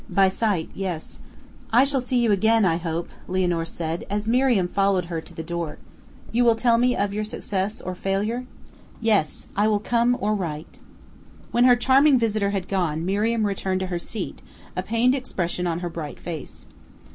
[0.09, 1.19] "By sight, yes."
[1.71, 5.43] "I shall see you again, I hope," Lianor said, as Miriam followed her to the
[5.43, 5.77] door.
[6.31, 8.47] "You will tell me of your success or failure?"
[8.99, 10.79] "Yes; I will come or write."
[11.51, 14.41] When her charming visitor had gone, Miriam returned to her seat,
[14.75, 16.65] a pained expression on her bright face.